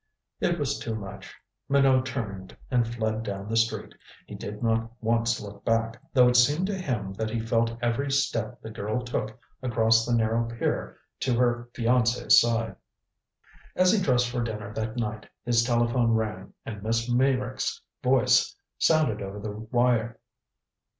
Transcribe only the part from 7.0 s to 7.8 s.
that he felt